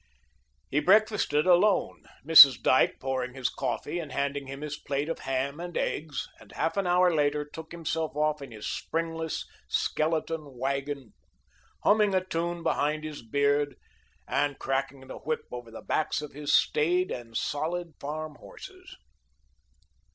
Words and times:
He 0.71 0.79
breakfasted 0.79 1.45
alone, 1.45 2.05
Mrs. 2.25 2.59
Dyke 2.59 2.99
pouring 2.99 3.35
his 3.35 3.49
coffee 3.49 3.99
and 3.99 4.11
handing 4.11 4.47
him 4.47 4.61
his 4.61 4.75
plate 4.75 5.07
of 5.07 5.19
ham 5.19 5.59
and 5.59 5.77
eggs, 5.77 6.27
and 6.39 6.51
half 6.53 6.75
an 6.75 6.87
hour 6.87 7.13
later 7.13 7.45
took 7.45 7.71
himself 7.71 8.15
off 8.15 8.41
in 8.41 8.49
his 8.51 8.65
springless, 8.65 9.45
skeleton 9.67 10.57
wagon, 10.57 11.13
humming 11.83 12.15
a 12.15 12.25
tune 12.25 12.63
behind 12.63 13.03
his 13.03 13.21
beard 13.21 13.75
and 14.27 14.57
cracking 14.57 15.01
the 15.05 15.19
whip 15.19 15.43
over 15.51 15.69
the 15.69 15.83
backs 15.83 16.23
of 16.23 16.31
his 16.31 16.51
staid 16.51 17.11
and 17.11 17.37
solid 17.37 17.93
farm 17.99 18.37
horses. 18.39 18.97